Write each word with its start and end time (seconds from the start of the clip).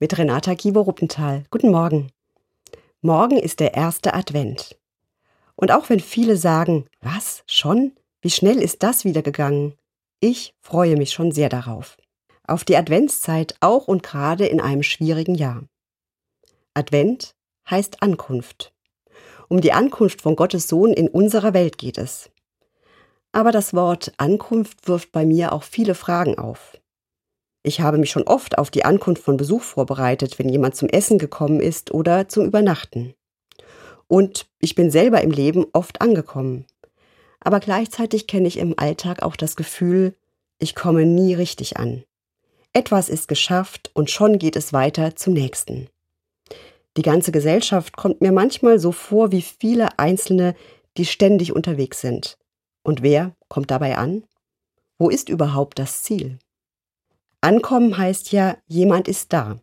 mit 0.00 0.16
Renata 0.16 0.54
Kiewer-Ruppenthal. 0.54 1.44
Guten 1.50 1.72
Morgen. 1.72 2.12
Morgen 3.00 3.36
ist 3.36 3.58
der 3.58 3.74
erste 3.74 4.14
Advent. 4.14 4.78
Und 5.56 5.72
auch 5.72 5.88
wenn 5.88 5.98
viele 5.98 6.36
sagen, 6.36 6.86
was, 7.00 7.42
schon? 7.48 7.92
Wie 8.20 8.30
schnell 8.30 8.62
ist 8.62 8.84
das 8.84 9.04
wieder 9.04 9.22
gegangen? 9.22 9.74
Ich 10.20 10.54
freue 10.60 10.96
mich 10.96 11.10
schon 11.10 11.32
sehr 11.32 11.48
darauf. 11.48 11.96
Auf 12.46 12.64
die 12.64 12.76
Adventszeit 12.76 13.56
auch 13.60 13.88
und 13.88 14.04
gerade 14.04 14.46
in 14.46 14.60
einem 14.60 14.84
schwierigen 14.84 15.34
Jahr. 15.34 15.64
Advent 16.74 17.34
heißt 17.68 18.00
Ankunft. 18.00 18.72
Um 19.48 19.60
die 19.60 19.72
Ankunft 19.72 20.22
von 20.22 20.36
Gottes 20.36 20.68
Sohn 20.68 20.92
in 20.92 21.08
unserer 21.08 21.54
Welt 21.54 21.76
geht 21.76 21.98
es. 21.98 22.30
Aber 23.32 23.50
das 23.50 23.74
Wort 23.74 24.12
Ankunft 24.16 24.86
wirft 24.86 25.10
bei 25.10 25.26
mir 25.26 25.52
auch 25.52 25.64
viele 25.64 25.96
Fragen 25.96 26.38
auf. 26.38 26.77
Ich 27.62 27.80
habe 27.80 27.98
mich 27.98 28.10
schon 28.10 28.22
oft 28.22 28.58
auf 28.58 28.70
die 28.70 28.84
Ankunft 28.84 29.22
von 29.22 29.36
Besuch 29.36 29.62
vorbereitet, 29.62 30.38
wenn 30.38 30.48
jemand 30.48 30.76
zum 30.76 30.88
Essen 30.88 31.18
gekommen 31.18 31.60
ist 31.60 31.92
oder 31.92 32.28
zum 32.28 32.46
Übernachten. 32.46 33.14
Und 34.06 34.46
ich 34.60 34.74
bin 34.74 34.90
selber 34.90 35.20
im 35.22 35.30
Leben 35.30 35.66
oft 35.72 36.00
angekommen. 36.00 36.66
Aber 37.40 37.60
gleichzeitig 37.60 38.26
kenne 38.26 38.48
ich 38.48 38.58
im 38.58 38.74
Alltag 38.78 39.22
auch 39.22 39.36
das 39.36 39.54
Gefühl, 39.56 40.14
ich 40.58 40.74
komme 40.74 41.04
nie 41.04 41.34
richtig 41.34 41.76
an. 41.76 42.04
Etwas 42.72 43.08
ist 43.08 43.28
geschafft 43.28 43.90
und 43.94 44.10
schon 44.10 44.38
geht 44.38 44.56
es 44.56 44.72
weiter 44.72 45.16
zum 45.16 45.34
nächsten. 45.34 45.88
Die 46.96 47.02
ganze 47.02 47.32
Gesellschaft 47.32 47.96
kommt 47.96 48.20
mir 48.20 48.32
manchmal 48.32 48.78
so 48.78 48.92
vor 48.92 49.30
wie 49.30 49.42
viele 49.42 49.98
Einzelne, 49.98 50.54
die 50.96 51.06
ständig 51.06 51.54
unterwegs 51.54 52.00
sind. 52.00 52.38
Und 52.82 53.02
wer 53.02 53.36
kommt 53.48 53.70
dabei 53.70 53.96
an? 53.96 54.24
Wo 54.98 55.08
ist 55.08 55.28
überhaupt 55.28 55.78
das 55.78 56.02
Ziel? 56.02 56.38
Ankommen 57.40 57.96
heißt 57.96 58.32
ja, 58.32 58.56
jemand 58.66 59.06
ist 59.06 59.32
da. 59.32 59.60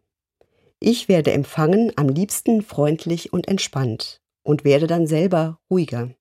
Ich 0.80 1.10
werde 1.10 1.32
empfangen, 1.32 1.92
am 1.96 2.08
liebsten 2.08 2.62
freundlich 2.62 3.34
und 3.34 3.48
entspannt 3.48 4.22
und 4.44 4.64
werde 4.64 4.88
dann 4.88 5.08
selber 5.08 5.60
ruhiger. 5.70 6.12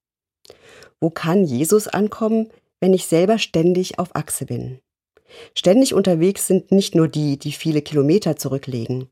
Wo 1.00 1.10
kann 1.10 1.44
Jesus 1.44 1.86
ankommen, 1.86 2.50
wenn 2.80 2.94
ich 2.94 3.06
selber 3.06 3.38
ständig 3.38 3.98
auf 3.98 4.16
Achse 4.16 4.46
bin? 4.46 4.80
Ständig 5.54 5.94
unterwegs 5.94 6.46
sind 6.46 6.72
nicht 6.72 6.94
nur 6.94 7.08
die, 7.08 7.38
die 7.38 7.52
viele 7.52 7.82
Kilometer 7.82 8.36
zurücklegen. 8.36 9.08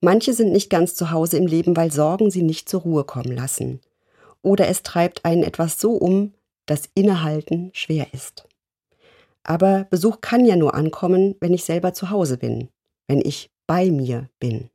Manche 0.00 0.32
sind 0.32 0.52
nicht 0.52 0.70
ganz 0.70 0.94
zu 0.94 1.10
Hause 1.10 1.36
im 1.36 1.46
Leben, 1.46 1.76
weil 1.76 1.92
Sorgen 1.92 2.30
sie 2.30 2.42
nicht 2.42 2.68
zur 2.68 2.82
Ruhe 2.82 3.04
kommen 3.04 3.32
lassen. 3.32 3.80
Oder 4.42 4.68
es 4.68 4.82
treibt 4.82 5.24
einen 5.24 5.42
etwas 5.42 5.80
so 5.80 5.92
um, 5.92 6.34
dass 6.66 6.88
Innehalten 6.94 7.70
schwer 7.72 8.08
ist. 8.12 8.47
Aber 9.48 9.84
Besuch 9.84 10.20
kann 10.20 10.44
ja 10.44 10.56
nur 10.56 10.74
ankommen, 10.74 11.34
wenn 11.40 11.54
ich 11.54 11.64
selber 11.64 11.94
zu 11.94 12.10
Hause 12.10 12.36
bin, 12.36 12.68
wenn 13.06 13.22
ich 13.24 13.50
bei 13.66 13.90
mir 13.90 14.28
bin. 14.38 14.68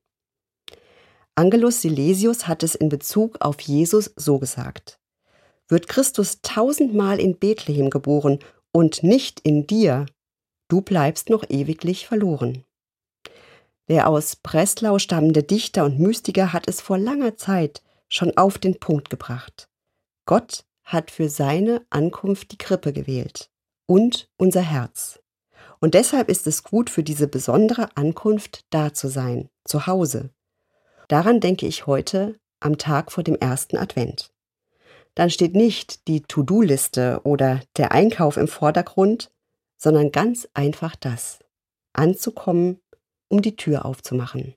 Angelus 1.35 1.81
Silesius 1.81 2.47
hat 2.47 2.63
es 2.63 2.73
in 2.73 2.89
Bezug 2.89 3.38
auf 3.39 3.61
Jesus 3.61 4.11
so 4.16 4.39
gesagt. 4.39 4.99
Wird 5.67 5.88
Christus 5.88 6.41
tausendmal 6.41 7.19
in 7.19 7.38
Bethlehem 7.38 7.91
geboren 7.91 8.39
und 8.71 9.03
nicht 9.03 9.41
in 9.41 9.67
dir, 9.67 10.07
du 10.69 10.81
bleibst 10.81 11.29
noch 11.29 11.47
ewiglich 11.49 12.07
verloren. 12.07 12.63
Der 13.89 14.09
aus 14.09 14.38
Breslau 14.38 14.97
stammende 14.97 15.44
Dichter 15.44 15.85
und 15.85 15.99
Mystiker 15.99 16.51
hat 16.51 16.67
es 16.67 16.81
vor 16.81 16.97
langer 16.97 17.38
Zeit 17.38 17.83
schon 18.09 18.35
auf 18.38 18.57
den 18.57 18.79
Punkt 18.79 19.11
gebracht. 19.11 19.69
Gott 20.25 20.66
hat 20.83 21.11
für 21.11 21.29
seine 21.29 21.85
Ankunft 21.91 22.51
die 22.51 22.57
Krippe 22.57 22.91
gewählt 22.91 23.53
und 23.86 24.30
unser 24.38 24.62
Herz. 24.62 25.20
Und 25.80 25.94
deshalb 25.94 26.30
ist 26.30 26.48
es 26.48 26.64
gut, 26.64 26.89
für 26.89 27.03
diese 27.03 27.28
besondere 27.28 27.95
Ankunft 27.95 28.66
da 28.70 28.94
zu 28.94 29.08
sein, 29.08 29.50
zu 29.66 29.88
Hause. 29.88 30.30
Daran 31.08 31.40
denke 31.40 31.67
ich 31.67 31.88
heute 31.88 32.40
am 32.59 32.78
Tag 32.78 33.12
vor 33.12 33.23
dem 33.23 33.36
ersten 33.36 33.78
Advent. 33.78 34.34
Dann 35.16 35.30
steht 35.30 35.53
nicht 35.53 36.08
die 36.08 36.22
To-Do-Liste 36.22 37.22
oder 37.23 37.62
der 37.78 37.91
Einkauf 37.91 38.38
im 38.38 38.47
Vordergrund, 38.47 39.31
sondern 39.78 40.12
ganz 40.12 40.47
einfach 40.53 40.96
das, 40.96 41.40
anzukommen, 41.91 42.80
um 43.28 43.41
die 43.41 43.56
Tür 43.56 43.86
aufzumachen. 43.86 44.56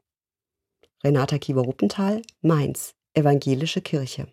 Renata 1.05 1.39
Kiewer-Ruppenthal, 1.39 2.23
Mainz, 2.41 2.95
Evangelische 3.13 3.81
Kirche. 3.81 4.25